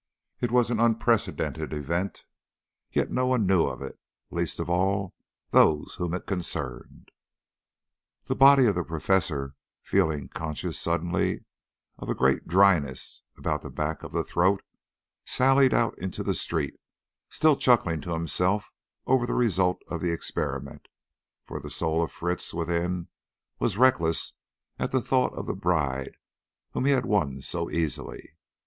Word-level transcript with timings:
It 0.39 0.49
was 0.49 0.71
an 0.71 0.79
unprecedented 0.79 1.73
event, 1.73 2.23
yet 2.91 3.11
no 3.11 3.27
one 3.27 3.45
knew 3.45 3.67
of 3.67 3.83
it, 3.83 3.99
least 4.31 4.59
of 4.59 4.67
all 4.67 5.13
those 5.51 5.97
whom 5.99 6.15
it 6.15 6.25
concerned. 6.25 7.09
The 8.25 8.33
body 8.35 8.65
of 8.65 8.73
the 8.73 8.83
Professor, 8.83 9.53
feeling 9.83 10.27
conscious 10.29 10.79
suddenly 10.79 11.45
of 11.99 12.09
a 12.09 12.15
great 12.15 12.47
dryness 12.47 13.21
about 13.37 13.61
the 13.61 13.69
back 13.69 14.01
of 14.01 14.11
the 14.11 14.23
throat, 14.23 14.63
sallied 15.23 15.71
out 15.71 15.95
into 15.99 16.23
the 16.23 16.33
street, 16.33 16.79
still 17.29 17.55
chuckling 17.55 18.01
to 18.01 18.13
himself 18.13 18.71
over 19.05 19.27
the 19.27 19.35
result 19.35 19.83
of 19.87 20.01
the 20.01 20.09
experiment, 20.09 20.87
for 21.45 21.59
the 21.59 21.69
soul 21.69 22.01
of 22.03 22.11
Fritz 22.11 22.55
within 22.55 23.07
was 23.59 23.77
reckless 23.77 24.33
at 24.79 24.91
the 24.91 24.99
thought 25.03 25.35
of 25.35 25.45
the 25.45 25.53
bride 25.53 26.17
whom 26.71 26.85
he 26.85 26.91
had 26.91 27.05
won 27.05 27.39
so 27.39 27.69
easily. 27.69 28.35